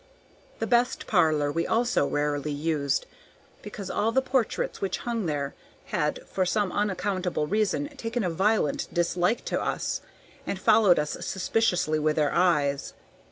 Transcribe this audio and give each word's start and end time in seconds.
The 0.57 0.65
best 0.65 1.05
parlor 1.05 1.51
we 1.51 1.67
also 1.67 2.07
rarely 2.07 2.51
used, 2.51 3.05
because 3.61 3.91
all 3.91 4.11
the 4.11 4.19
portraits 4.23 4.81
which 4.81 4.97
hung 5.05 5.27
there 5.27 5.53
had 5.85 6.25
for 6.27 6.43
some 6.43 6.71
unaccountable 6.71 7.45
reason 7.45 7.87
taken 7.97 8.23
a 8.23 8.29
violent 8.31 8.91
dislike 8.91 9.45
to 9.45 9.61
us, 9.61 10.01
and 10.47 10.57
followed 10.57 10.97
us 10.97 11.23
suspiciously 11.23 11.99
with 11.99 12.15
their 12.15 12.33
eyes. 12.33 12.93